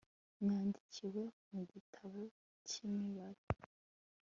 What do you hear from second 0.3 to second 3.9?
ryandikiwe mu gitabo cy imigabane